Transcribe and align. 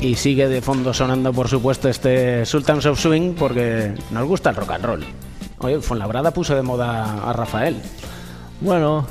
Y 0.00 0.16
sigue 0.16 0.48
de 0.48 0.60
fondo 0.60 0.92
sonando, 0.92 1.32
por 1.32 1.48
supuesto, 1.48 1.88
este 1.88 2.44
Sultans 2.44 2.86
of 2.86 3.00
Swing 3.00 3.34
porque 3.34 3.94
nos 4.10 4.26
gusta 4.26 4.50
el 4.50 4.56
rock 4.56 4.70
and 4.72 4.84
roll. 4.84 5.04
Oye, 5.58 5.80
Fonlabrada 5.80 6.32
puso 6.32 6.56
de 6.56 6.62
moda 6.62 7.30
a 7.30 7.32
Rafael. 7.32 7.80
Bueno, 8.60 9.06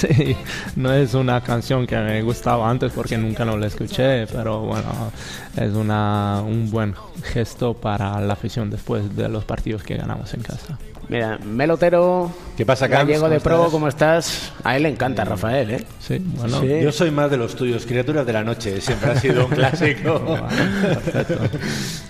sí, 0.00 0.36
no 0.76 0.92
es 0.92 1.14
una 1.14 1.40
canción 1.40 1.86
que 1.86 1.96
me 1.96 2.22
gustaba 2.22 2.68
antes 2.68 2.92
porque 2.92 3.16
nunca 3.18 3.44
no 3.44 3.56
la 3.56 3.66
escuché, 3.66 4.26
pero 4.26 4.60
bueno, 4.60 5.12
es 5.56 5.72
una, 5.72 6.42
un 6.44 6.70
buen 6.70 6.94
gesto 7.22 7.74
para 7.74 8.20
la 8.20 8.32
afición 8.32 8.70
después 8.70 9.14
de 9.16 9.28
los 9.28 9.44
partidos 9.44 9.82
que 9.82 9.96
ganamos 9.96 10.32
en 10.34 10.42
casa. 10.42 10.78
Mira, 11.08 11.38
Melotero, 11.44 12.30
¿Qué 12.56 12.64
pasa? 12.64 12.86
Gallego 12.86 13.28
de 13.28 13.40
¿Cómo 13.40 13.42
Pro, 13.42 13.56
estás? 13.56 13.72
¿cómo 13.72 13.88
estás? 13.88 14.52
A 14.62 14.76
él 14.76 14.84
le 14.84 14.90
encanta 14.90 15.24
Rafael, 15.24 15.70
¿eh? 15.72 15.84
Sí, 15.98 16.18
bueno, 16.36 16.60
Sí. 16.60 16.68
Yo 16.82 16.92
soy 16.92 17.10
más 17.10 17.28
de 17.32 17.36
los 17.36 17.56
tuyos, 17.56 17.84
criaturas 17.84 18.24
de 18.24 18.32
la 18.32 18.44
noche, 18.44 18.80
siempre 18.80 19.10
ha 19.10 19.16
sido 19.16 19.46
un 19.46 19.50
clásico. 19.56 20.22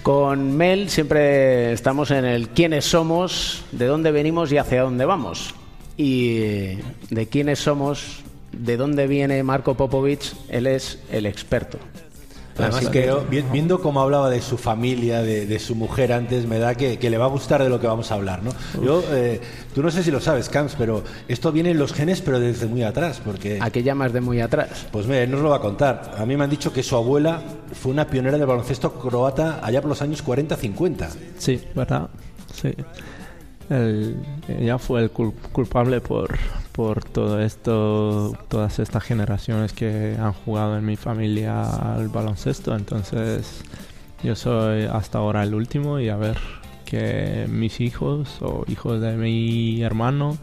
Con 0.03 0.55
Mel 0.55 0.91
siempre 0.91 1.73
estamos 1.73 2.11
en 2.11 2.27
el 2.27 2.51
quiénes 2.51 2.84
somos, 2.84 3.65
de 3.73 3.87
dónde 3.87 4.11
venimos 4.12 4.53
y 4.53 4.59
hacia 4.59 4.83
dónde 4.83 5.07
vamos. 5.07 5.55
Y 6.03 6.79
de 7.11 7.27
quiénes 7.29 7.59
somos, 7.59 8.23
de 8.53 8.79
dónde 8.79 9.07
viene 9.07 9.43
Marco 9.43 9.75
Popovich, 9.75 10.35
él 10.49 10.67
es 10.67 10.99
el 11.13 11.27
experto. 11.27 11.77
Además, 12.57 12.77
Así 12.77 12.91
que 12.91 13.13
viendo 13.31 13.83
cómo 13.83 14.01
hablaba 14.01 14.31
de 14.31 14.41
su 14.41 14.57
familia, 14.57 15.21
de, 15.21 15.45
de 15.45 15.59
su 15.59 15.75
mujer 15.75 16.15
antes, 16.15 16.47
me 16.47 16.59
da 16.59 16.75
que, 16.75 16.99
que 16.99 17.11
le 17.11 17.19
va 17.19 17.27
a 17.27 17.29
gustar 17.29 17.63
de 17.63 17.69
lo 17.69 17.79
que 17.81 17.87
vamos 17.87 18.11
a 18.11 18.15
hablar, 18.15 18.43
¿no? 18.43 18.51
Yo, 18.83 19.05
eh, 19.11 19.43
tú 19.75 19.83
no 19.83 19.91
sé 19.91 20.03
si 20.03 20.11
lo 20.11 20.21
sabes, 20.21 20.49
Camps, 20.49 20.75
pero 20.79 21.05
esto 21.29 21.53
viene 21.53 21.73
en 21.73 21.79
los 21.79 21.93
genes, 21.93 22.23
pero 22.23 22.41
desde 22.41 22.67
muy 22.67 22.83
atrás, 22.83 23.21
porque... 23.23 23.59
¿A 23.61 23.69
qué 23.69 23.83
llamas 23.83 24.15
de 24.15 24.23
muy 24.23 24.41
atrás? 24.41 24.87
Pues 24.91 25.07
mira, 25.07 25.23
él 25.23 25.31
nos 25.31 25.42
lo 25.42 25.51
va 25.51 25.57
a 25.57 25.61
contar. 25.61 26.14
A 26.17 26.25
mí 26.25 26.35
me 26.35 26.45
han 26.45 26.51
dicho 26.51 26.73
que 26.73 26.83
su 26.83 26.97
abuela 26.97 27.42
fue 27.75 27.92
una 27.92 28.07
pionera 28.07 28.39
del 28.39 28.47
baloncesto 28.47 28.95
croata 28.95 29.61
allá 29.62 29.83
por 29.83 29.91
los 29.91 30.01
años 30.01 30.25
40-50. 30.25 31.09
Sí, 31.37 31.62
¿verdad? 31.75 32.09
Sí. 32.55 32.75
El- 33.71 34.17
ella 34.49 34.79
fue 34.79 35.01
el 35.03 35.13
cul- 35.13 35.33
culpable 35.53 36.01
por, 36.01 36.37
por 36.73 37.05
todo 37.05 37.41
esto, 37.41 38.37
todas 38.49 38.79
estas 38.81 39.03
generaciones 39.05 39.73
que 39.73 40.17
han 40.21 40.33
jugado 40.33 40.77
en 40.77 40.85
mi 40.85 40.97
familia 40.97 41.95
al 41.95 42.09
baloncesto. 42.09 42.75
Entonces, 42.77 43.63
yo 44.23 44.35
soy 44.37 44.83
hasta 44.85 45.19
ahora 45.19 45.43
el 45.45 45.55
último 45.55 45.98
y 46.01 46.09
a 46.09 46.17
ver 46.17 46.37
que 46.85 47.47
mis 47.48 47.81
hijos 47.81 48.39
o 48.43 48.65
hijos 48.69 49.01
de 49.01 49.13
mi 49.17 49.81
hermano 49.83 50.37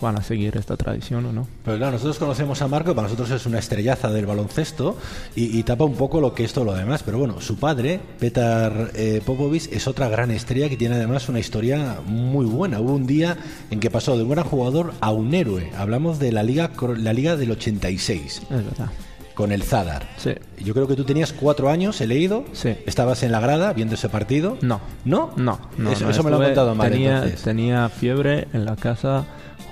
van 0.00 0.16
a 0.16 0.22
seguir 0.22 0.56
esta 0.56 0.76
tradición 0.76 1.26
o 1.26 1.32
no. 1.32 1.46
Pero 1.64 1.76
claro, 1.76 1.92
nosotros 1.92 2.18
conocemos 2.18 2.60
a 2.62 2.68
Marco, 2.68 2.94
para 2.94 3.08
nosotros 3.08 3.30
es 3.30 3.46
una 3.46 3.58
estrellaza 3.58 4.10
del 4.10 4.26
baloncesto 4.26 4.96
y, 5.34 5.58
y 5.58 5.62
tapa 5.62 5.84
un 5.84 5.94
poco 5.96 6.20
lo 6.20 6.34
que 6.34 6.44
es 6.44 6.52
todo 6.52 6.64
lo 6.66 6.74
demás. 6.74 7.02
Pero 7.02 7.18
bueno, 7.18 7.40
su 7.40 7.56
padre, 7.58 8.00
Petar 8.18 8.90
eh, 8.94 9.20
Popovic, 9.24 9.72
es 9.72 9.86
otra 9.88 10.08
gran 10.08 10.30
estrella 10.30 10.68
que 10.68 10.76
tiene 10.76 10.94
además 10.96 11.28
una 11.28 11.40
historia 11.40 11.98
muy 12.06 12.46
buena. 12.46 12.80
Hubo 12.80 12.94
un 12.94 13.06
día 13.06 13.36
en 13.70 13.80
que 13.80 13.90
pasó 13.90 14.16
de 14.16 14.22
un 14.22 14.30
gran 14.30 14.44
jugador 14.44 14.92
a 15.00 15.10
un 15.10 15.34
héroe. 15.34 15.70
Hablamos 15.76 16.18
de 16.18 16.32
la 16.32 16.42
liga, 16.42 16.70
la 16.96 17.12
liga 17.12 17.36
del 17.36 17.50
86, 17.52 18.42
Es 18.42 18.48
verdad. 18.50 18.90
con 19.34 19.52
el 19.52 19.62
Zadar. 19.62 20.08
Sí. 20.16 20.32
Yo 20.64 20.74
creo 20.74 20.86
que 20.88 20.96
tú 20.96 21.04
tenías 21.04 21.32
cuatro 21.32 21.70
años, 21.70 22.00
he 22.00 22.06
leído. 22.06 22.44
Sí. 22.52 22.74
Estabas 22.86 23.22
en 23.22 23.32
la 23.32 23.40
grada 23.40 23.72
viendo 23.72 23.94
ese 23.94 24.08
partido. 24.08 24.58
No. 24.62 24.80
¿No? 25.04 25.30
No, 25.36 25.60
no. 25.76 25.92
Eso, 25.92 26.04
no, 26.04 26.10
eso 26.10 26.22
me 26.22 26.30
lo 26.30 26.36
han 26.38 26.44
contado 26.44 26.74
mal. 26.74 26.90
Tenía, 26.90 27.16
entonces. 27.16 27.42
tenía 27.42 27.88
fiebre 27.88 28.48
en 28.52 28.64
la 28.64 28.76
casa 28.76 29.24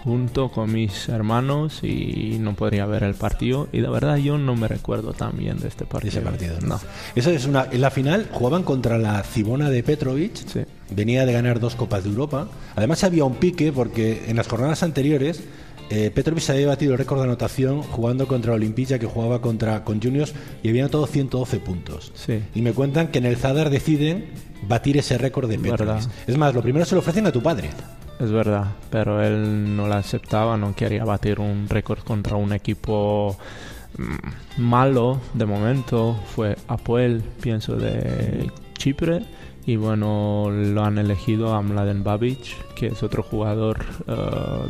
junto 0.07 0.51
con 0.53 0.73
mis 0.73 1.09
hermanos 1.09 1.83
y 1.83 2.37
no 2.39 2.55
podría 2.55 2.87
ver 2.87 3.03
el 3.03 3.15
partido. 3.15 3.69
Y 3.73 3.81
de 3.81 3.89
verdad 3.89 4.19
yo 4.19 4.39
no 4.39 4.55
me 4.55 4.69
recuerdo 4.69 5.13
tan 5.13 5.37
bien 5.37 5.59
de 5.59 5.67
este 5.67 5.85
partido. 5.85 6.11
ese 6.11 6.21
partido. 6.21 6.61
No. 6.61 6.79
Eso 7.17 7.31
es 7.31 7.45
una. 7.45 7.67
En 7.73 7.81
la 7.81 7.91
final 7.91 8.29
jugaban 8.31 8.63
contra 8.63 8.99
la 8.99 9.21
Cibona 9.25 9.69
de 9.69 9.83
Petrovic. 9.83 10.37
Sí. 10.37 10.61
Venía 10.91 11.27
de 11.27 11.33
ganar 11.33 11.59
dos 11.59 11.75
Copas 11.75 12.05
de 12.05 12.11
Europa. 12.11 12.47
Además 12.77 13.03
había 13.03 13.25
un 13.25 13.35
pique 13.35 13.73
porque 13.73 14.27
en 14.29 14.37
las 14.37 14.47
jornadas 14.47 14.85
anteriores 14.85 15.43
eh, 15.91 16.13
Petrovic 16.15 16.45
se 16.45 16.53
había 16.53 16.69
batido 16.69 16.93
el 16.93 16.99
récord 16.99 17.19
de 17.19 17.25
anotación 17.25 17.83
jugando 17.83 18.29
contra 18.29 18.53
Olimpija 18.53 19.01
que 19.01 19.07
jugaba 19.07 19.41
contra 19.41 19.83
con 19.83 20.01
Juniors 20.01 20.35
y 20.63 20.69
había 20.69 20.83
anotado 20.83 21.09
112 21.09 21.59
puntos. 21.59 22.13
Sí. 22.15 22.45
Y 22.55 22.63
me 22.63 22.73
cuentan 22.73 23.09
que 23.09 23.19
en 23.19 23.27
el 23.27 23.37
Zadar 23.37 23.71
deciden 23.71 24.27
batir 24.69 24.99
ese 24.99 25.19
récord 25.19 25.49
de 25.49 25.59
Petrovic. 25.59 26.09
Es 26.29 26.37
más, 26.37 26.55
lo 26.55 26.63
primero 26.63 26.85
se 26.85 26.95
lo 26.95 27.01
ofrecen 27.01 27.27
a 27.27 27.33
tu 27.33 27.43
padre. 27.43 27.71
Es 28.19 28.31
verdad, 28.33 28.69
pero 28.91 29.23
él 29.23 29.77
no 29.77 29.89
la 29.89 29.99
aceptaba, 29.99 30.57
no 30.57 30.75
quería 30.75 31.05
batir 31.05 31.39
un 31.39 31.69
récord 31.69 31.99
contra 32.01 32.37
un 32.37 32.53
equipo 32.55 33.37
mm, 33.99 34.63
malo 34.63 35.21
de 35.35 35.45
momento. 35.45 36.19
Fue 36.35 36.57
Apoel, 36.67 37.23
pienso, 37.43 37.77
de 37.77 38.51
Chipre. 38.79 39.23
Y 39.69 39.75
bueno, 39.75 40.49
lo 40.51 40.85
han 40.85 40.97
elegido 40.97 41.53
a 41.53 41.61
Mladen 41.61 42.05
Babic, 42.05 42.75
que 42.77 42.87
es 42.87 43.03
otro 43.03 43.25
jugador 43.25 43.85
eh, 44.07 44.15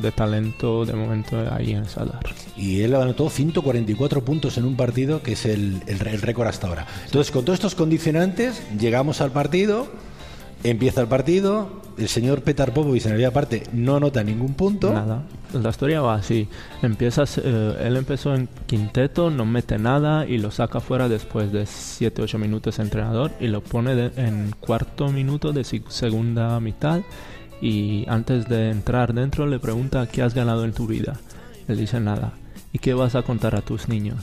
de 0.00 0.10
talento 0.10 0.86
de 0.86 0.94
momento 0.94 1.36
ahí 1.52 1.72
en 1.72 1.84
Sadar. 1.84 2.20
Y 2.56 2.80
él 2.80 2.94
anotó 2.94 3.28
144 3.28 4.24
puntos 4.24 4.56
en 4.56 4.64
un 4.64 4.74
partido, 4.74 5.22
que 5.22 5.32
es 5.32 5.44
el, 5.44 5.82
el- 5.86 6.06
el 6.06 6.22
récord 6.22 6.48
hasta 6.48 6.66
ahora. 6.66 6.86
Entonces, 7.04 7.30
con 7.30 7.44
todos 7.44 7.58
estos 7.58 7.74
condicionantes, 7.74 8.62
llegamos 8.80 9.20
al 9.20 9.32
partido, 9.32 9.86
empieza 10.64 11.00
el 11.00 11.06
partido, 11.08 11.68
el 11.98 12.08
señor 12.08 12.42
Petar 12.42 12.72
Popovic 12.74 13.04
en 13.04 13.10
la 13.10 13.14
primera 13.14 13.30
parte 13.32 13.62
no 13.72 13.96
anota 13.96 14.22
ningún 14.24 14.54
punto. 14.54 14.92
Nada. 14.92 15.22
La 15.52 15.70
historia 15.70 16.00
va 16.00 16.14
así. 16.16 16.48
Empiezas, 16.82 17.38
eh, 17.42 17.76
él 17.82 17.96
empezó 17.96 18.34
en 18.34 18.48
quinteto, 18.66 19.30
no 19.30 19.46
mete 19.46 19.78
nada 19.78 20.26
y 20.26 20.38
lo 20.38 20.50
saca 20.50 20.80
fuera 20.80 21.08
después 21.08 21.52
de 21.52 21.62
7-8 21.66 22.38
minutos 22.38 22.78
entrenador 22.78 23.30
y 23.40 23.46
lo 23.46 23.62
pone 23.62 23.94
de- 23.94 24.10
en 24.22 24.52
cuarto 24.60 25.08
minuto 25.10 25.52
de 25.52 25.64
segunda 25.64 26.58
mitad 26.60 27.00
y 27.62 28.04
antes 28.08 28.48
de 28.48 28.70
entrar 28.70 29.14
dentro 29.14 29.46
le 29.46 29.58
pregunta 29.58 30.06
qué 30.08 30.22
has 30.22 30.34
ganado 30.34 30.64
en 30.64 30.72
tu 30.72 30.86
vida. 30.86 31.14
Él 31.68 31.78
dice 31.78 32.00
nada. 32.00 32.32
¿Y 32.72 32.78
qué 32.78 32.92
vas 32.92 33.14
a 33.14 33.22
contar 33.22 33.54
a 33.54 33.62
tus 33.62 33.88
niños? 33.88 34.18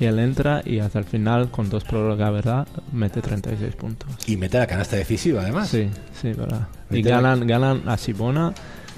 Y 0.00 0.04
él 0.04 0.18
entra 0.18 0.62
y 0.64 0.78
hasta 0.78 1.00
el 1.00 1.04
final, 1.04 1.50
con 1.50 1.68
dos 1.70 1.84
prórrogas, 1.84 2.32
¿verdad? 2.32 2.68
Mete 2.92 3.20
36 3.20 3.74
puntos. 3.74 4.08
Y 4.26 4.36
mete 4.36 4.58
la 4.58 4.66
canasta 4.66 4.96
decisiva, 4.96 5.42
además. 5.42 5.68
Sí, 5.68 5.88
sí, 6.20 6.32
verdad. 6.32 6.68
Y 6.90 7.02
ganan, 7.02 7.46
ganan 7.46 7.88
a 7.88 7.96
Sibona 7.96 8.54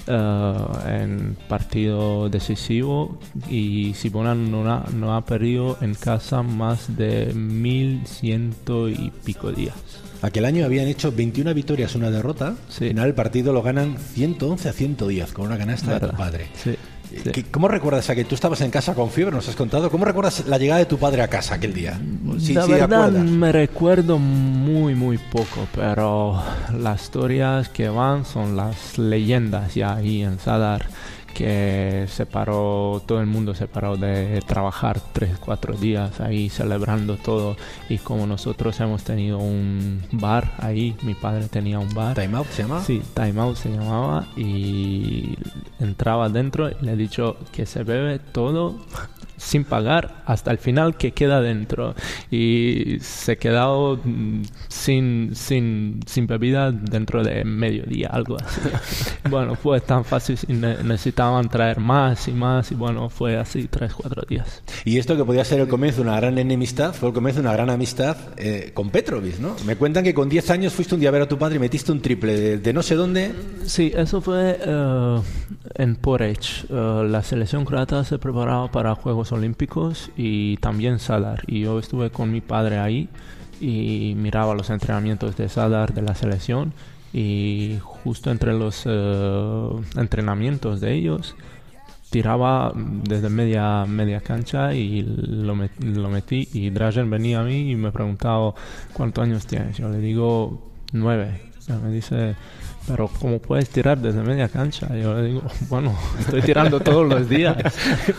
eh, 0.07 1.03
en 1.03 1.37
partido 1.49 2.29
decisivo 2.29 3.19
y 3.49 3.95
Sibona 3.95 4.35
no 4.35 4.71
ha, 4.71 4.85
no 4.93 5.15
ha 5.17 5.25
perdido 5.25 5.79
en 5.81 5.95
casa 5.95 6.43
más 6.43 6.97
de 6.97 7.33
mil 7.35 8.07
ciento 8.07 8.89
y 8.89 9.13
pico 9.25 9.53
días. 9.53 9.75
Aquel 10.23 10.45
año 10.45 10.65
habían 10.67 10.87
hecho 10.87 11.13
21 11.13 11.55
victorias, 11.55 11.95
una 11.95 12.11
derrota. 12.11 12.55
Sí. 12.69 12.85
Al 12.85 12.91
final 12.91 13.07
el 13.09 13.15
partido 13.15 13.53
lo 13.53 13.63
ganan 13.63 13.97
111 13.99 14.69
a 14.69 14.73
110 14.73 15.33
con 15.33 15.47
una 15.47 15.57
canasta 15.57 15.87
de 15.87 15.93
¿Verdad? 15.95 16.11
tu 16.11 16.17
padre. 16.17 16.49
Sí, 16.63 16.77
sí. 17.11 17.31
¿Qué- 17.31 17.45
¿Cómo 17.45 17.69
recuerdas 17.69 18.09
a 18.11 18.15
que 18.15 18.25
tú 18.25 18.35
estabas 18.35 18.61
en 18.61 18.71
casa 18.71 18.95
con 18.95 19.11
fiebre, 19.11 19.35
nos 19.35 19.49
has 19.49 19.57
contado? 19.57 19.91
¿Cómo 19.91 20.05
recuerdas 20.05 20.45
la 20.47 20.59
llegada 20.59 20.79
de 20.79 20.87
tu 20.87 20.99
padre 20.99 21.23
a 21.23 21.29
casa 21.29 21.55
aquel 21.57 21.75
día? 21.75 22.01
Sí, 22.39 22.55
la 22.55 22.65
sí, 22.65 22.73
verdad 22.73 23.05
acuerdas. 23.09 23.25
me 23.31 23.53
recuerdo 23.53 24.19
muy 24.19 24.95
muy 24.95 25.19
poco, 25.19 25.67
pero 25.75 26.43
las 26.79 27.03
historias 27.03 27.69
que 27.69 27.89
van 27.89 28.25
son 28.25 28.57
las 28.57 28.99
leyendas 28.99 29.75
ya 29.75 29.95
ahí 29.97 30.23
en 30.23 30.39
Sadar 30.39 30.87
que 31.35 32.07
se 32.09 32.27
paró, 32.27 33.01
todo 33.07 33.21
el 33.21 33.27
mundo 33.27 33.55
se 33.55 33.69
paró 33.69 33.97
de 33.97 34.43
trabajar 34.49 35.01
tres, 35.13 35.39
cuatro 35.39 35.75
días 35.75 36.21
ahí 36.21 36.51
celebrando 36.51 37.17
todo 37.17 37.57
y 37.89 37.99
como 37.99 38.27
nosotros 38.27 38.79
hemos 38.81 39.05
tenido 39.05 39.39
un 39.39 40.03
bar 40.11 40.53
ahí, 40.59 40.97
mi 41.03 41.15
padre 41.15 41.47
tenía 41.49 41.79
un 41.79 41.95
bar. 41.95 42.17
Time 42.21 42.37
Out 42.37 42.49
se 42.49 42.63
llama. 42.63 42.83
Sí, 42.85 43.01
Time 43.15 43.41
Out 43.41 43.57
se 43.57 43.69
llamaba 43.71 44.27
y 44.37 45.37
entraba 45.81 46.29
dentro 46.29 46.71
y 46.71 46.77
le 46.83 46.93
he 46.93 46.97
dicho 46.97 47.37
que 47.53 47.67
se 47.67 47.83
bebe 47.83 48.19
todo 48.19 48.81
sin 49.41 49.65
pagar 49.65 50.23
hasta 50.27 50.51
el 50.51 50.59
final 50.59 50.97
que 50.97 51.13
queda 51.13 51.41
dentro 51.41 51.95
y 52.31 52.99
se 53.01 53.39
quedado 53.39 53.99
mm, 54.05 54.43
sin, 54.69 55.35
sin, 55.35 56.01
sin 56.07 56.27
bebida 56.27 56.71
dentro 56.71 57.25
de 57.25 57.45
mediodía, 57.45 58.09
algo 58.13 58.37
así. 58.37 58.61
bueno, 59.31 59.55
fue 59.55 59.81
tan 59.81 60.05
fácil 60.05 60.39
necesitaban 60.49 61.49
traer 61.49 61.81
más 61.81 62.29
y 62.29 62.33
más 62.33 62.71
y 62.71 62.75
bueno, 62.75 63.09
fue 63.09 63.39
así 63.39 63.67
tres, 63.69 63.95
cuatro 63.95 64.23
días. 64.29 64.63
Y 64.85 64.99
esto 64.99 65.17
que 65.17 65.25
podía 65.25 65.45
ser 65.45 65.61
el 65.61 65.69
comienzo 65.69 66.03
de 66.03 66.09
una 66.09 66.21
gran 66.21 66.39
enemistad, 66.39 66.93
fue 66.93 67.09
el 67.09 67.15
comienzo 67.15 67.41
de 67.41 67.49
una 67.49 67.57
gran 67.57 67.71
amistad 67.71 68.17
eh, 68.37 68.73
con 68.75 68.91
Petrovic, 68.91 69.39
¿no? 69.39 69.57
Me 69.65 69.77
cuentan 69.77 70.05
que 70.05 70.13
con 70.13 70.29
10 70.29 70.51
años 70.51 70.75
fuiste 70.75 70.95
un 70.95 71.01
día 71.01 71.09
a 71.09 71.13
ver 71.13 71.23
a 71.23 71.29
tu 71.29 71.39
padre 71.39 71.57
y 71.57 71.59
metiste 71.59 71.93
un 71.93 72.03
triple 72.03 72.39
de, 72.39 72.59
de 72.59 72.73
no 72.75 72.83
sé 72.83 72.95
dónde. 72.95 73.33
Sí, 73.65 73.91
eso 73.95 74.21
fue 74.21 74.59
eh, 74.61 75.21
en 75.77 75.97
Porech. 75.97 76.67
Eh, 76.69 77.07
la 77.09 77.23
selección 77.23 77.65
croata 77.65 78.05
se 78.05 78.19
preparaba 78.19 78.71
para 78.71 78.95
Juegos 78.95 79.30
Olímpicos 79.33 80.11
y 80.17 80.57
también 80.59 80.99
Sadar. 80.99 81.43
Y 81.47 81.61
yo 81.61 81.79
estuve 81.79 82.11
con 82.11 82.31
mi 82.33 82.41
padre 82.41 82.79
ahí 82.79 83.09
y 83.61 84.15
miraba 84.17 84.55
los 84.55 84.71
entrenamientos 84.71 85.37
de 85.37 85.49
Sadar 85.49 85.95
de 85.95 86.03
la 86.03 86.15
selección. 86.15 86.73
Y 87.13 87.79
justo 87.83 88.31
entre 88.31 88.53
los 88.53 88.85
eh, 88.87 89.71
entrenamientos 89.97 90.81
de 90.81 90.95
ellos 90.95 91.35
tiraba 92.11 92.73
desde 92.75 93.29
media 93.31 93.87
media 93.87 94.21
cancha 94.21 94.75
y 94.75 95.03
lo, 95.03 95.55
metí 95.55 96.49
y 96.53 96.71
Drazen 96.71 97.09
venía 97.09 97.41
a 97.41 97.45
mí 97.45 97.71
y 97.71 97.77
me 97.77 97.93
preguntaba 97.93 98.53
cuántos 98.93 99.25
años 99.25 99.47
tienes. 99.47 99.79
Yo 99.79 99.89
le 99.89 99.99
digo 99.99 100.71
nueve. 100.93 101.41
me 101.83 101.91
dice, 101.91 102.35
pero 102.87 103.09
¿cómo 103.21 103.39
puedes 103.39 103.69
tirar 103.69 103.99
desde 103.99 104.23
media 104.23 104.49
cancha? 104.49 104.89
Yo 104.97 105.15
le 105.15 105.29
digo, 105.29 105.43
bueno, 105.69 105.97
estoy 106.19 106.43
tirando 106.43 106.81
todos 106.81 107.09
los 107.09 107.29
días. 107.29 107.57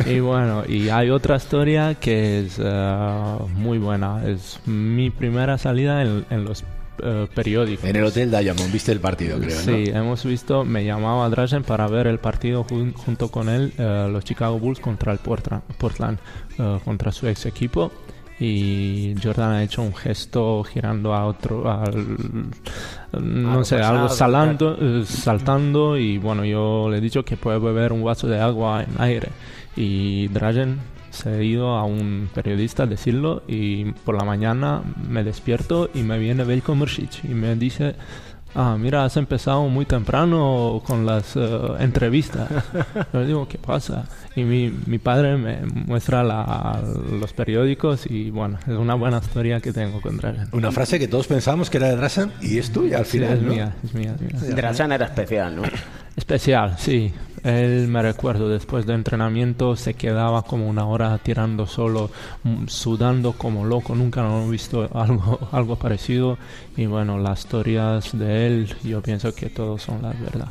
Y 0.05 0.19
bueno, 0.19 0.63
y 0.67 0.89
hay 0.89 1.09
otra 1.09 1.37
historia 1.37 1.95
que 1.95 2.39
es 2.39 2.59
eh, 2.63 3.37
muy 3.55 3.77
buena. 3.77 4.27
Es 4.27 4.59
mi 4.65 5.09
primera 5.09 5.57
salida 5.57 6.01
en, 6.01 6.25
en 6.29 6.45
los 6.45 6.63
eh, 7.03 7.27
periódicos. 7.33 7.85
En 7.85 7.95
el 7.95 8.03
Hotel 8.03 8.29
Diamond, 8.29 8.71
viste 8.71 8.91
el 8.91 8.99
partido, 8.99 9.39
creo, 9.39 9.59
Sí, 9.59 9.85
hemos 9.91 10.23
visto, 10.23 10.63
me 10.63 10.85
llamaba 10.85 11.27
Drazen 11.29 11.63
para 11.63 11.87
ver 11.87 12.05
el 12.05 12.19
partido 12.19 12.63
junto 12.63 13.29
con 13.31 13.49
él, 13.49 13.73
eh, 13.77 14.07
los 14.11 14.23
Chicago 14.23 14.59
Bulls 14.59 14.79
contra 14.79 15.11
el 15.11 15.17
Portland, 15.17 16.19
eh, 16.59 16.79
contra 16.83 17.11
su 17.11 17.27
ex 17.27 17.47
equipo. 17.47 17.91
Y 18.43 19.13
Jordan 19.21 19.51
ha 19.51 19.63
hecho 19.63 19.83
un 19.83 19.93
gesto 19.93 20.63
girando 20.63 21.13
a 21.13 21.27
otro, 21.27 21.71
al, 21.71 22.17
no 23.21 23.63
sé, 23.63 23.75
algo 23.75 24.09
salando, 24.09 25.05
saltando. 25.05 25.95
Y 25.95 26.17
bueno, 26.17 26.43
yo 26.43 26.89
le 26.89 26.97
he 26.97 27.01
dicho 27.01 27.23
que 27.23 27.37
puede 27.37 27.59
beber 27.59 27.93
un 27.93 28.03
vaso 28.03 28.27
de 28.27 28.39
agua 28.39 28.83
en 28.83 28.99
aire. 28.99 29.29
Y 29.75 30.27
Drazen 30.29 30.79
se 31.11 31.29
ha 31.29 31.43
ido 31.43 31.75
a 31.77 31.83
un 31.83 32.29
periodista 32.33 32.83
a 32.83 32.87
decirlo 32.87 33.43
y 33.47 33.91
por 33.91 34.17
la 34.17 34.23
mañana 34.23 34.81
me 35.07 35.23
despierto 35.23 35.89
y 35.93 36.01
me 36.01 36.17
viene 36.17 36.43
Veljko 36.43 36.73
Mršić 36.73 37.29
y 37.29 37.33
me 37.33 37.55
dice 37.55 37.95
ah, 38.55 38.77
mira, 38.79 39.05
has 39.05 39.17
empezado 39.17 39.67
muy 39.67 39.85
temprano 39.85 40.81
con 40.85 41.05
las 41.05 41.35
eh, 41.35 41.59
entrevistas. 41.79 42.49
Yo 43.13 43.19
le 43.19 43.27
digo, 43.27 43.47
¿qué 43.47 43.57
pasa? 43.57 44.05
Y 44.35 44.43
mi, 44.43 44.69
mi 44.85 44.97
padre 44.99 45.37
me 45.37 45.61
muestra 45.65 46.23
la, 46.23 46.81
los 47.19 47.33
periódicos 47.33 48.05
y 48.09 48.29
bueno, 48.31 48.59
es 48.67 48.73
una 48.73 48.95
buena 48.95 49.17
historia 49.17 49.59
que 49.59 49.73
tengo 49.73 50.01
con 50.01 50.17
Drazen. 50.17 50.47
Una 50.51 50.71
frase 50.71 50.99
que 50.99 51.07
todos 51.07 51.27
pensábamos 51.27 51.69
que 51.69 51.77
era 51.77 51.89
de 51.89 51.95
Drazen 51.97 52.31
y 52.41 52.57
es 52.57 52.71
tuya 52.71 52.99
al 52.99 53.05
final, 53.05 53.33
es 53.33 53.41
mía, 53.41 53.75
es 53.83 53.93
mía, 53.93 54.15
es 54.19 54.41
mía. 54.41 54.55
Drazen 54.55 54.91
era 54.91 55.05
especial, 55.05 55.55
¿no? 55.55 55.63
Especial, 56.15 56.75
sí. 56.77 57.13
Él 57.43 57.87
me 57.87 58.01
recuerdo, 58.01 58.49
después 58.49 58.85
de 58.85 58.93
entrenamiento 58.93 59.75
se 59.75 59.95
quedaba 59.95 60.43
como 60.43 60.67
una 60.67 60.85
hora 60.85 61.17
tirando 61.17 61.65
solo, 61.65 62.11
mm, 62.43 62.67
sudando 62.67 63.33
como 63.33 63.65
loco. 63.65 63.95
Nunca 63.95 64.21
lo 64.21 64.45
he 64.45 64.49
visto 64.49 64.89
algo, 64.93 65.39
algo 65.51 65.75
parecido. 65.75 66.37
Y 66.77 66.85
bueno, 66.85 67.17
las 67.17 67.39
historias 67.39 68.17
de 68.17 68.47
él, 68.47 68.75
yo 68.83 69.01
pienso 69.01 69.33
que 69.33 69.49
todos 69.49 69.81
son 69.81 70.01
las 70.01 70.19
verdad. 70.19 70.49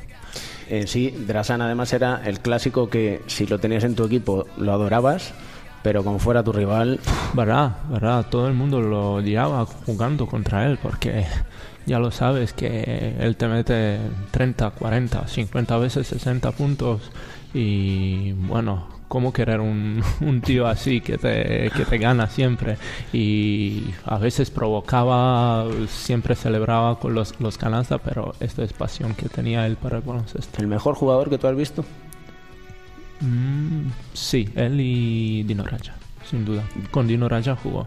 En 0.69 0.87
sí, 0.87 1.11
Drasan 1.11 1.63
además 1.63 1.93
era 1.93 2.23
el 2.25 2.41
clásico 2.41 2.89
que 2.89 3.23
si 3.27 3.47
lo 3.47 3.59
tenías 3.59 3.83
en 3.83 3.97
tu 3.97 4.05
equipo 4.05 4.47
lo 4.57 4.73
adorabas, 4.73 5.35
pero 5.83 6.05
como 6.05 6.19
fuera 6.19 6.43
tu 6.43 6.53
rival. 6.53 7.01
Verdad, 7.35 7.77
verdad, 7.89 8.27
todo 8.31 8.49
el 8.49 8.55
mundo 8.55 8.81
lo 8.81 9.15
odiaba 9.15 9.65
jugando 9.65 10.27
contra 10.27 10.67
él 10.67 10.79
porque 10.83 11.27
ya 11.87 11.99
lo 11.99 12.11
sabes 12.11 12.53
que 12.53 13.17
él 13.19 13.37
te 13.37 13.49
mete 13.49 13.99
30, 14.31 14.71
40, 14.71 15.27
50 15.27 15.79
veces 15.79 16.07
60 16.07 16.53
puntos 16.53 17.11
y 17.53 18.33
bueno, 18.33 18.89
¿cómo 19.09 19.33
querer 19.33 19.61
un, 19.61 20.03
un 20.21 20.41
tío 20.41 20.67
así 20.67 21.01
que 21.01 21.19
te, 21.19 21.71
que 21.77 21.85
te 21.85 21.99
gana 21.99 22.29
siempre? 22.29 22.77
Y 23.13 23.87
a 24.05 24.19
veces 24.19 24.51
provocaba, 24.51 25.67
siempre 25.89 26.37
celebraba 26.37 26.99
con 26.99 27.15
los, 27.15 27.39
los 27.41 27.59
canastas, 27.59 28.01
pero 28.05 28.35
esto 28.41 28.63
es 28.63 28.73
pasión 28.73 29.15
que 29.15 29.29
tenía 29.29 29.67
él 29.67 29.77
para 29.77 29.97
el 29.97 30.03
baloncesto. 30.03 30.61
¿El 30.61 30.69
mejor 30.69 30.95
jugador 30.95 31.29
que 31.29 31.39
tú 31.39 31.49
has 31.49 31.57
visto? 31.57 31.85
Mm, 33.21 33.91
sí, 34.15 34.49
él 34.55 34.81
y 34.81 35.43
Dino 35.43 35.65
Raja, 35.65 35.95
sin 36.29 36.45
duda. 36.45 36.65
Con 36.91 37.07
Dino 37.07 37.29
Raja 37.29 37.57
jugó. 37.57 37.87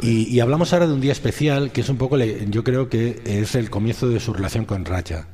Y, 0.00 0.40
hablamos 0.40 0.72
ahora 0.72 0.86
de 0.86 0.94
un 0.94 1.00
día 1.00 1.12
especial 1.12 1.70
que 1.70 1.82
es 1.82 1.88
un 1.88 1.98
poco, 1.98 2.16
yo 2.18 2.64
creo 2.64 2.88
que 2.88 3.20
es 3.24 3.54
el 3.54 3.68
comienzo 3.68 4.08
de 4.08 4.20
su 4.20 4.32
relación 4.32 4.64
con 4.64 4.84
Racha. 4.84 5.26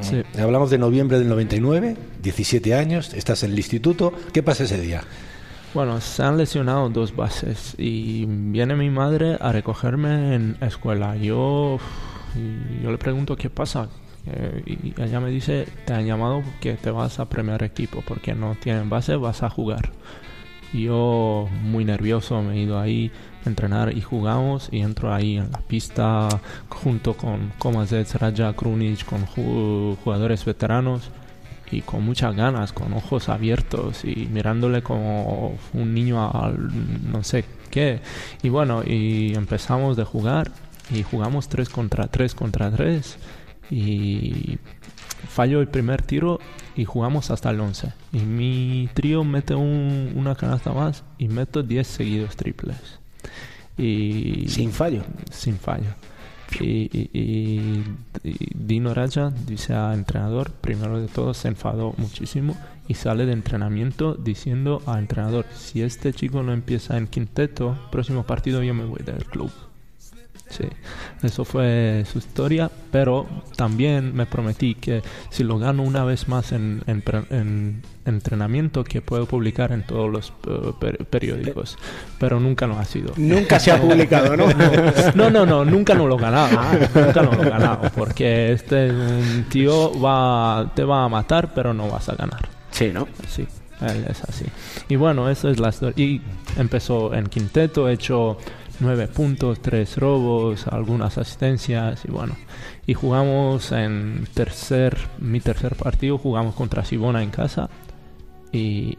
Sí. 0.00 0.22
Hablamos 0.38 0.70
de 0.70 0.78
noviembre 0.78 1.18
del 1.18 1.28
99, 1.28 1.96
17 2.22 2.74
años, 2.74 3.14
estás 3.14 3.42
en 3.44 3.52
el 3.52 3.58
instituto. 3.58 4.12
¿Qué 4.32 4.42
pasa 4.42 4.64
ese 4.64 4.80
día? 4.80 5.02
Bueno, 5.72 6.00
se 6.00 6.22
han 6.22 6.36
lesionado 6.36 6.88
dos 6.88 7.14
bases 7.16 7.74
y 7.78 8.26
viene 8.26 8.74
mi 8.74 8.90
madre 8.90 9.38
a 9.40 9.52
recogerme 9.52 10.34
en 10.34 10.56
escuela. 10.60 11.16
Yo, 11.16 11.78
yo 12.82 12.90
le 12.90 12.98
pregunto 12.98 13.36
qué 13.36 13.50
pasa 13.50 13.88
eh, 14.26 14.62
y 14.66 15.00
ella 15.00 15.20
me 15.20 15.30
dice, 15.30 15.66
te 15.84 15.92
han 15.92 16.06
llamado 16.06 16.42
que 16.60 16.74
te 16.74 16.90
vas 16.90 17.20
a 17.20 17.28
premiar 17.28 17.62
equipo 17.62 18.02
porque 18.06 18.34
no 18.34 18.56
tienen 18.60 18.88
base, 18.88 19.16
vas 19.16 19.42
a 19.42 19.50
jugar. 19.50 19.90
Yo 20.72 21.48
muy 21.62 21.84
nervioso 21.84 22.42
me 22.42 22.54
he 22.54 22.62
ido 22.62 22.80
ahí 22.80 23.12
a 23.44 23.48
entrenar 23.48 23.96
y 23.96 24.00
jugamos 24.00 24.68
y 24.72 24.80
entro 24.80 25.14
ahí 25.14 25.36
en 25.36 25.52
la 25.52 25.60
pista 25.60 26.28
junto 26.68 27.14
con 27.14 27.52
Komazet, 27.58 28.12
Raja, 28.14 28.54
Krunic, 28.54 29.04
con 29.04 29.24
jugadores 29.26 30.44
veteranos 30.44 31.10
y 31.70 31.82
con 31.82 32.04
muchas 32.04 32.34
ganas, 32.34 32.72
con 32.72 32.92
ojos 32.92 33.28
abiertos 33.28 34.04
y 34.04 34.28
mirándole 34.32 34.82
como 34.82 35.56
un 35.72 35.94
niño 35.94 36.28
al 36.28 36.70
no 37.10 37.22
sé 37.22 37.44
qué. 37.70 38.00
Y 38.42 38.48
bueno, 38.48 38.82
y 38.84 39.34
empezamos 39.34 39.96
de 39.96 40.04
jugar 40.04 40.50
y 40.90 41.04
jugamos 41.04 41.48
3 41.48 41.68
contra 41.68 42.08
3 42.08 42.34
contra 42.34 42.70
3 42.70 43.16
y 43.70 44.58
fallo 45.28 45.60
el 45.60 45.68
primer 45.68 46.02
tiro 46.02 46.38
y 46.76 46.84
jugamos 46.84 47.30
hasta 47.30 47.50
el 47.50 47.60
11. 47.60 47.92
Y 48.12 48.20
mi 48.20 48.88
trío 48.94 49.24
mete 49.24 49.54
una 49.54 50.34
canasta 50.34 50.72
más 50.72 51.04
y 51.18 51.28
meto 51.28 51.62
10 51.62 51.86
seguidos 51.86 52.36
triples. 52.36 53.00
Y, 53.76 54.46
sin 54.48 54.72
fallo. 54.72 55.02
Sin 55.30 55.56
fallo. 55.58 55.94
Y, 56.60 57.82
Dino 58.54 58.94
Raja 58.94 59.32
dice 59.46 59.74
al 59.74 59.94
entrenador, 59.94 60.52
primero 60.52 61.00
de 61.00 61.08
todo 61.08 61.34
se 61.34 61.48
enfadó 61.48 61.94
muchísimo 61.96 62.56
y 62.86 62.94
sale 62.94 63.26
de 63.26 63.32
entrenamiento 63.32 64.14
diciendo 64.14 64.82
al 64.86 65.00
entrenador, 65.00 65.46
si 65.54 65.82
este 65.82 66.12
chico 66.12 66.42
no 66.42 66.52
empieza 66.52 66.96
en 66.96 67.08
quinteto, 67.08 67.76
próximo 67.90 68.24
partido 68.24 68.62
yo 68.62 68.74
me 68.74 68.84
voy 68.84 69.02
del 69.02 69.24
club. 69.24 69.50
Sí, 70.56 70.68
eso 71.24 71.44
fue 71.44 72.04
su 72.06 72.18
historia, 72.18 72.70
pero 72.92 73.26
también 73.56 74.14
me 74.14 74.24
prometí 74.24 74.76
que 74.76 75.02
si 75.30 75.42
lo 75.42 75.58
gano 75.58 75.82
una 75.82 76.04
vez 76.04 76.28
más 76.28 76.52
en, 76.52 76.80
en, 76.86 77.82
entrenamiento, 78.04 78.84
que 78.84 79.02
puedo 79.02 79.26
publicar 79.26 79.72
en 79.72 79.82
todos 79.82 80.08
los 80.08 80.32
eh, 80.46 81.04
periódicos, 81.10 81.76
pero 82.20 82.38
nunca 82.38 82.68
no 82.68 82.78
ha 82.78 82.84
sido. 82.84 83.14
Nunca 83.16 83.58
se 83.58 83.72
ha 83.72 83.80
publicado, 83.80 84.36
¿no? 84.36 84.46
no, 85.16 85.28
no, 85.28 85.44
no, 85.44 85.64
nunca 85.64 85.96
no 85.96 86.06
lo 86.06 86.18
he 86.18 86.22
ganado, 86.22 86.56
nunca 86.94 87.22
no 87.22 87.32
lo 87.32 87.42
he 87.42 87.50
ganado, 87.50 87.90
porque 87.96 88.52
este 88.52 88.92
tío 89.50 89.98
va, 90.00 90.70
te 90.76 90.84
va 90.84 91.02
a 91.02 91.08
matar, 91.08 91.52
pero 91.52 91.74
no 91.74 91.88
vas 91.88 92.08
a 92.10 92.14
ganar. 92.14 92.48
Sí, 92.70 92.92
¿no? 92.94 93.08
Sí. 93.26 93.44
es 94.08 94.22
así. 94.22 94.44
Y 94.88 94.94
bueno, 94.94 95.28
eso 95.28 95.50
es 95.50 95.58
la 95.58 95.70
historia. 95.70 95.94
Y 95.96 96.20
empezó 96.56 97.12
en 97.12 97.26
quinteto, 97.26 97.88
he 97.88 97.94
hecho 97.94 98.38
nueve 98.80 99.08
puntos, 99.08 99.60
tres 99.60 99.96
robos, 99.96 100.66
algunas 100.66 101.18
asistencias 101.18 102.04
y 102.04 102.10
bueno. 102.10 102.36
Y 102.86 102.94
jugamos 102.94 103.72
en 103.72 104.26
tercer, 104.34 104.96
mi 105.18 105.40
tercer 105.40 105.76
partido, 105.76 106.18
jugamos 106.18 106.54
contra 106.54 106.84
Sibona 106.84 107.22
en 107.22 107.30
casa 107.30 107.70
y, 108.52 108.96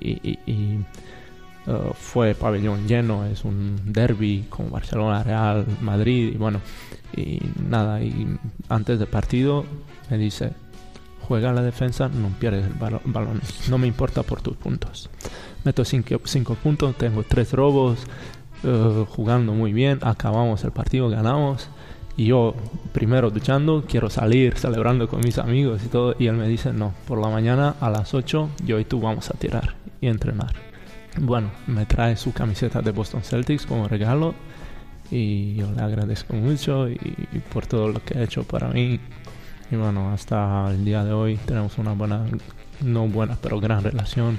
uh, 1.68 1.94
fue 1.94 2.36
pabellón 2.36 2.88
lleno, 2.88 3.26
es 3.26 3.46
un 3.46 3.80
derby 3.86 4.46
con 4.50 4.70
Barcelona, 4.72 5.24
Real, 5.24 5.66
Madrid 5.82 6.34
y 6.34 6.38
bueno. 6.38 6.62
Y 7.16 7.40
nada, 7.70 8.02
y 8.02 8.38
antes 8.68 9.00
del 9.00 9.08
partido 9.08 9.66
me 10.10 10.18
dice, 10.18 10.52
juega 11.22 11.54
la 11.54 11.62
defensa, 11.62 12.10
no 12.10 12.30
pierdes 12.40 12.66
el 12.66 12.74
balón, 12.74 13.42
no 13.70 13.78
me 13.78 13.88
importa 13.88 14.24
por 14.24 14.42
tus 14.42 14.58
puntos. 14.58 15.10
Meto 15.64 15.86
cinco, 15.86 16.20
cinco 16.26 16.56
puntos, 16.56 16.96
tengo 16.96 17.24
tres 17.24 17.54
robos, 17.54 18.00
eh, 18.66 19.06
jugando 19.10 19.54
muy 19.54 19.74
bien, 19.74 20.00
acabamos 20.02 20.64
el 20.64 20.72
partido, 20.72 21.10
ganamos. 21.10 21.70
Y 22.18 22.28
yo, 22.28 22.56
primero 22.94 23.30
duchando, 23.30 23.84
quiero 23.88 24.10
salir, 24.10 24.58
celebrando 24.58 25.08
con 25.08 25.20
mis 25.20 25.38
amigos 25.38 25.84
y 25.86 25.88
todo. 25.88 26.16
Y 26.18 26.28
él 26.28 26.36
me 26.36 26.48
dice, 26.48 26.74
no, 26.74 26.94
por 27.08 27.20
la 27.20 27.30
mañana 27.30 27.76
a 27.82 27.90
las 27.90 28.14
8 28.14 28.50
yo 28.66 28.80
y 28.80 28.86
tú 28.86 29.02
vamos 29.02 29.30
a 29.30 29.34
tirar 29.34 29.76
y 30.02 30.08
entrenar. 30.08 30.54
Bueno, 31.20 31.52
me 31.68 31.86
trae 31.86 32.18
su 32.18 32.34
camiseta 32.34 32.82
de 32.82 32.92
Boston 32.92 33.22
Celtics 33.22 33.66
como 33.66 33.88
regalo. 33.88 34.34
Y 35.12 35.56
yo 35.56 35.72
le 35.72 35.82
agradezco 35.82 36.34
mucho 36.34 36.90
y, 36.90 36.98
por 37.54 37.68
todo 37.68 37.90
lo 37.90 38.04
que 38.04 38.18
ha 38.18 38.24
hecho 38.24 38.44
para 38.44 38.70
mí. 38.70 39.00
Y 39.72 39.76
bueno, 39.76 40.12
hasta 40.12 40.70
el 40.72 40.84
día 40.86 41.04
de 41.04 41.14
hoy 41.14 41.38
tenemos 41.46 41.78
una 41.78 41.94
buena, 41.94 42.26
no 42.82 43.08
buena, 43.08 43.38
pero 43.42 43.60
gran 43.60 43.84
relación. 43.84 44.38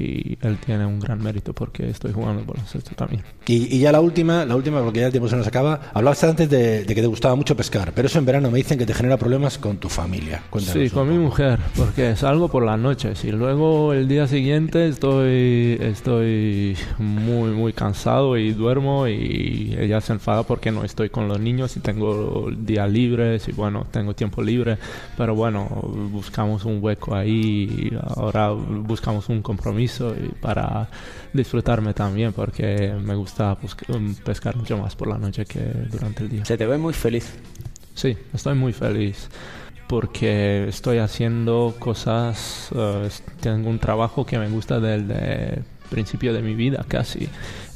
Y 0.00 0.38
él 0.40 0.58
tiene 0.64 0.86
un 0.86 0.98
gran 1.00 1.22
mérito 1.22 1.52
porque 1.52 1.88
estoy 1.90 2.12
jugando 2.12 2.44
baloncesto 2.44 2.92
también. 2.94 3.22
Y, 3.46 3.76
y 3.76 3.80
ya 3.80 3.92
la 3.92 4.00
última, 4.00 4.44
la 4.44 4.56
última, 4.56 4.82
porque 4.82 5.00
ya 5.00 5.06
el 5.06 5.12
tiempo 5.12 5.28
se 5.28 5.36
nos 5.36 5.46
acaba. 5.46 5.80
Hablabas 5.92 6.22
antes 6.24 6.48
de, 6.48 6.84
de 6.84 6.94
que 6.94 7.00
te 7.00 7.06
gustaba 7.06 7.34
mucho 7.34 7.56
pescar, 7.56 7.92
pero 7.94 8.06
eso 8.06 8.18
en 8.18 8.24
verano 8.26 8.50
me 8.50 8.58
dicen 8.58 8.78
que 8.78 8.86
te 8.86 8.94
genera 8.94 9.16
problemas 9.16 9.58
con 9.58 9.76
tu 9.78 9.88
familia. 9.88 10.42
Cuéntanos 10.50 10.82
Sí, 10.82 10.90
con 10.90 11.08
mi 11.08 11.18
mujer, 11.18 11.58
porque 11.76 12.16
salgo 12.16 12.48
por 12.48 12.64
las 12.64 12.78
noches 12.78 13.24
y 13.24 13.32
luego 13.32 13.92
el 13.92 14.08
día 14.08 14.26
siguiente 14.26 14.88
estoy, 14.88 15.78
estoy 15.80 16.76
muy, 16.98 17.50
muy 17.50 17.72
cansado 17.72 18.36
y 18.36 18.52
duermo 18.52 19.06
y 19.08 19.76
ella 19.78 20.00
se 20.00 20.12
enfada 20.12 20.42
porque 20.44 20.70
no 20.70 20.84
estoy 20.84 21.10
con 21.10 21.28
los 21.28 21.40
niños 21.40 21.76
y 21.76 21.80
tengo 21.80 22.48
días 22.56 22.90
libres 22.90 23.48
y 23.48 23.52
bueno, 23.52 23.86
tengo 23.90 24.14
tiempo 24.14 24.42
libre, 24.42 24.78
pero 25.16 25.34
bueno, 25.34 25.66
buscamos 26.10 26.64
un 26.64 26.78
hueco 26.82 27.14
ahí 27.14 27.90
ahora 28.16 28.50
buscamos 28.50 29.28
un 29.28 29.42
compromiso 29.42 29.89
y 29.98 30.28
para 30.40 30.88
disfrutarme 31.32 31.94
también 31.94 32.32
porque 32.32 32.94
me 33.02 33.14
gusta 33.14 33.56
busc- 33.60 34.22
pescar 34.22 34.56
mucho 34.56 34.78
más 34.78 34.94
por 34.94 35.08
la 35.08 35.18
noche 35.18 35.44
que 35.44 35.60
durante 35.90 36.22
el 36.24 36.28
día. 36.30 36.44
Se 36.44 36.56
te 36.56 36.66
ve 36.66 36.78
muy 36.78 36.92
feliz. 36.92 37.32
Sí, 37.94 38.16
estoy 38.32 38.54
muy 38.54 38.72
feliz 38.72 39.28
porque 39.88 40.68
estoy 40.68 40.98
haciendo 40.98 41.74
cosas, 41.78 42.68
eh, 42.74 43.08
tengo 43.40 43.68
un 43.68 43.78
trabajo 43.80 44.24
que 44.24 44.38
me 44.38 44.48
gusta 44.48 44.78
desde 44.78 45.62
principio 45.90 46.32
de 46.32 46.42
mi 46.42 46.54
vida 46.54 46.84
casi. 46.88 47.28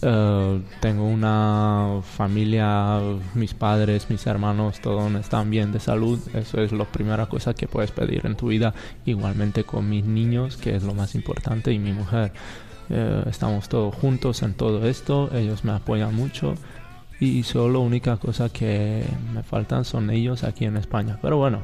Eh, 0.03 0.61
tengo 0.81 1.07
una 1.07 2.01
familia, 2.03 3.01
mis 3.35 3.55
padres, 3.55 4.09
mis 4.09 4.27
hermanos, 4.27 4.81
todos 4.81 5.13
están 5.15 5.51
bien 5.51 5.73
de 5.73 5.81
salud. 5.81 6.19
Eso 6.35 6.63
es 6.63 6.73
la 6.73 6.85
primera 6.85 7.27
cosa 7.27 7.55
que 7.55 7.69
puedes 7.69 7.91
pedir 7.91 8.25
en 8.25 8.37
tu 8.37 8.49
vida. 8.49 8.75
Igualmente 9.05 9.65
con 9.65 9.89
mis 9.89 10.05
niños, 10.05 10.57
que 10.57 10.77
es 10.77 10.83
lo 10.83 10.95
más 10.95 11.15
importante, 11.15 11.73
y 11.73 11.79
mi 11.79 11.93
mujer. 11.93 12.33
Eh, 12.91 13.25
estamos 13.31 13.69
todos 13.69 13.95
juntos 13.95 14.43
en 14.43 14.53
todo 14.55 14.87
esto, 14.87 15.31
ellos 15.35 15.65
me 15.65 15.73
apoyan 15.73 16.15
mucho 16.15 16.55
y 17.19 17.43
solo 17.43 17.81
única 17.81 18.19
cosa 18.19 18.51
que 18.51 19.05
me 19.33 19.43
faltan 19.43 19.85
son 19.85 20.11
ellos 20.11 20.45
aquí 20.45 20.65
en 20.65 20.77
España. 20.77 21.19
Pero 21.23 21.39
bueno, 21.39 21.63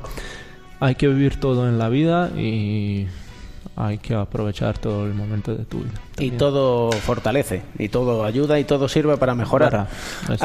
hay 0.81 0.95
que 0.95 1.09
vivir 1.09 1.39
todo 1.39 1.69
en 1.69 1.79
la 1.79 1.89
vida 1.89 2.31
y 2.39 3.07
hay 3.77 3.99
que 3.99 4.15
aprovechar 4.15 4.79
todo 4.79 5.07
el 5.07 5.15
momento 5.15 5.55
de 5.55 5.65
tu 5.65 5.79
vida. 5.79 5.93
Y 6.13 6.15
también. 6.15 6.39
todo 6.39 6.93
fortalece, 6.93 7.63
y 7.79 7.89
todo 7.89 8.25
ayuda, 8.25 8.59
y 8.59 8.65
todo 8.65 8.89
sirve 8.89 9.17
para 9.17 9.35
mejorar. 9.35 9.71
Para, 9.71 9.89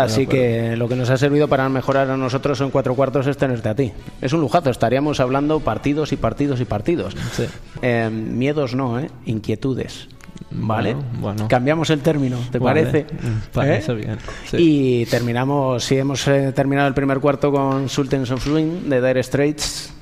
Así 0.03 0.27
que 0.27 0.75
lo 0.77 0.87
que 0.87 0.95
nos 0.95 1.09
ha 1.09 1.17
servido 1.17 1.47
para 1.47 1.67
mejorar 1.67 2.09
a 2.09 2.17
nosotros 2.17 2.61
en 2.61 2.69
cuatro 2.69 2.95
cuartos 2.95 3.27
es 3.27 3.37
tenerte 3.37 3.69
a 3.69 3.75
ti. 3.75 3.91
Es 4.21 4.31
un 4.33 4.41
lujazo, 4.41 4.69
estaríamos 4.69 5.19
hablando 5.19 5.59
partidos 5.59 6.11
y 6.13 6.17
partidos 6.17 6.61
y 6.61 6.65
partidos. 6.65 7.15
Sí. 7.33 7.45
Eh, 7.81 8.09
miedos 8.09 8.73
no, 8.75 8.99
¿eh? 8.99 9.09
Inquietudes. 9.25 10.07
¿Vale? 10.51 10.93
Bueno, 10.93 11.09
bueno. 11.19 11.47
Cambiamos 11.47 11.89
el 11.89 11.99
término, 12.01 12.37
¿te 12.51 12.59
Vale, 12.59 12.83
parece? 12.83 13.13
mm, 13.13 13.53
parece 13.53 13.91
¿Eh? 13.91 13.95
bien, 13.95 14.17
sí. 14.45 14.57
Y 14.57 15.05
terminamos, 15.07 15.83
si 15.83 15.97
hemos 15.97 16.25
eh, 16.27 16.53
terminado 16.53 16.87
el 16.87 16.93
primer 16.93 17.19
cuarto 17.19 17.51
con 17.51 17.89
Sultans 17.89 18.31
of 18.31 18.43
Swing 18.43 18.89
de 18.89 19.01
Dire 19.05 19.21
Straits, 19.23 19.93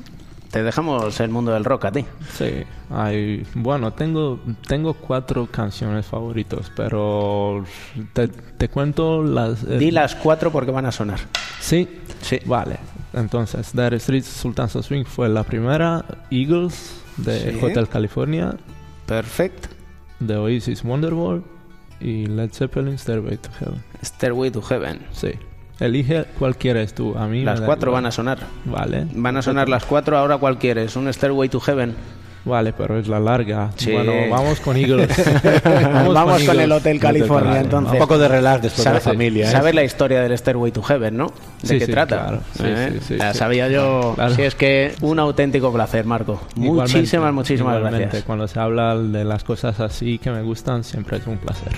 te 0.53 0.61
dejamos 0.61 1.19
el 1.19 1.29
mundo 1.31 1.51
del 1.51 1.65
rock 1.65 1.85
a 1.85 1.91
ti. 1.91 2.05
Sí, 2.31 2.63
hay, 2.91 3.43
bueno, 3.55 3.91
tengo, 3.91 4.39
tengo 4.67 4.93
cuatro 4.93 5.47
canciones 5.47 6.05
favoritos, 6.05 6.71
pero 6.75 7.65
te, 8.13 8.27
te 8.27 8.69
cuento 8.69 9.23
las... 9.23 9.63
eh, 9.63 9.79
Di 9.79 9.89
las 9.89 10.13
cuatro 10.13 10.51
porque 10.51 10.69
van 10.69 10.85
a 10.85 10.91
sonar. 10.91 11.19
Sí, 11.59 11.89
Sí. 12.21 12.39
Vale, 12.45 12.77
entonces 13.13 13.73
Dire 13.73 13.99
Straits 13.99 14.27
Sultans 14.27 14.75
of 14.77 14.85
Swing 14.85 15.03
fue 15.05 15.27
la 15.27 15.43
primera, 15.43 16.05
Eagles 16.29 17.01
de 17.17 17.53
Sí. 17.53 17.59
Hotel 17.65 17.89
California, 17.89 18.55
Perfecto. 19.07 19.69
de 20.19 20.37
Oasis 20.37 20.83
Wonderwall 20.83 21.43
y 21.99 22.27
Led 22.27 22.51
Zeppelin 22.53 22.97
Stairway 22.99 23.37
to 23.37 23.49
Heaven. 23.59 23.83
Stairway 24.03 24.51
to 24.51 24.61
Heaven. 24.61 24.99
Sí. 25.11 25.31
Elige 25.85 26.25
cuál 26.39 26.55
quieres 26.57 26.93
tú. 26.93 27.15
A 27.17 27.27
mí 27.27 27.43
Las 27.43 27.61
cuatro 27.61 27.89
igual. 27.91 28.03
van 28.03 28.05
a 28.07 28.11
sonar. 28.11 28.39
Vale. 28.65 29.05
Van 29.13 29.37
a 29.37 29.41
sonar 29.41 29.69
las 29.69 29.85
cuatro, 29.85 30.17
ahora 30.17 30.37
cuál 30.37 30.57
quieres. 30.57 30.95
Un 30.95 31.11
Stairway 31.13 31.49
to 31.49 31.59
Heaven. 31.59 31.95
Vale, 32.45 32.73
pero 32.73 32.99
es 32.99 33.07
la 33.07 33.21
larga. 33.21 33.69
Sí. 33.77 33.91
Bueno, 33.93 34.11
vamos 34.29 34.59
con 34.59 34.75
Eagles. 34.75 35.07
Vamos, 35.63 36.13
con, 36.33 36.41
Eagles. 36.41 36.59
el 36.65 36.71
Hotel 36.73 36.99
California 36.99 36.99
California. 36.99 37.59
entonces. 37.61 37.93
Un 37.93 37.99
poco 37.99 38.17
de 38.17 38.27
relax 38.27 38.63
después 38.63 38.83
de 38.85 38.93
la 38.93 38.99
familia. 38.99 39.47
¿eh? 39.47 39.51
¿Sabes 39.51 39.73
la 39.73 39.83
historia 39.85 40.21
del 40.21 40.37
Stairway 40.37 40.71
to 40.73 40.81
Heaven, 40.83 41.15
no? 41.15 41.27
¿De 41.61 41.67
Sí, 41.69 41.79
qué 41.79 41.85
sí, 41.85 41.91
trata? 41.93 42.17
claro. 42.21 42.39
Sí, 42.53 42.63
¿Eh? 42.65 42.89
sí, 42.95 42.99
sí, 43.07 43.15
La 43.15 43.31
sí. 43.31 43.39
sabía 43.39 43.69
yo. 43.69 44.11
Claro. 44.15 44.35
Sí, 44.35 44.41
es 44.41 44.55
que 44.55 44.93
un 44.99 45.19
auténtico 45.19 45.71
placer, 45.71 46.03
Marco. 46.05 46.41
Igualmente, 46.57 46.97
Muchísimas, 46.97 47.33
muchísimas 47.33 47.77
igualmente. 47.77 48.01
gracias. 48.07 48.23
Cuando 48.25 48.45
se 48.49 48.59
habla 48.59 48.97
de 48.97 49.23
las 49.23 49.45
cosas 49.45 49.79
así 49.79 50.17
que 50.17 50.29
me 50.29 50.41
gustan, 50.41 50.83
siempre 50.83 51.19
es 51.19 51.27
un 51.27 51.37
placer. 51.37 51.71